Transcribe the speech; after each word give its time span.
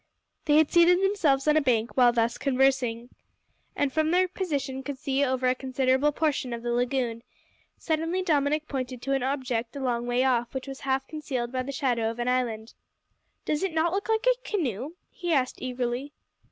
They 0.45 0.55
had 0.57 0.71
seated 0.71 0.99
themselves 0.99 1.47
on 1.47 1.55
a 1.55 1.61
bank 1.61 1.95
while 1.95 2.11
thus 2.11 2.39
conversing, 2.39 3.09
and 3.75 3.93
from 3.93 4.09
their 4.09 4.27
position 4.27 4.81
could 4.81 4.97
see 4.97 5.23
over 5.23 5.45
a 5.45 5.53
considerable 5.53 6.11
portion 6.11 6.53
of 6.53 6.63
the 6.63 6.71
lagoon. 6.73 7.21
Suddenly 7.77 8.23
Dominick 8.23 8.67
pointed 8.67 9.03
to 9.03 9.13
an 9.13 9.21
object 9.21 9.75
a 9.75 9.79
long 9.79 10.07
way 10.07 10.23
off, 10.23 10.55
which 10.55 10.67
was 10.67 10.79
half 10.79 11.07
concealed 11.07 11.51
by 11.51 11.61
the 11.61 11.71
shadow 11.71 12.09
of 12.09 12.17
an 12.17 12.27
island. 12.27 12.73
"Does 13.45 13.61
it 13.61 13.75
not 13.75 13.91
look 13.91 14.09
like 14.09 14.25
a 14.25 14.41
canoe?" 14.43 14.95
he 15.11 15.31
asked 15.33 15.61
eagerly. 15.61 16.13